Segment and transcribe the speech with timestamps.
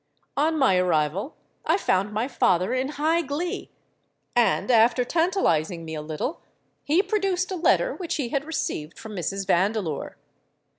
[0.35, 3.69] On my arrival I found my father in high glee;
[4.35, 6.41] and, after tantalising me a little,
[6.83, 9.45] he produced a letter which he had received from Mrs.
[9.45, 10.17] Vandeleur.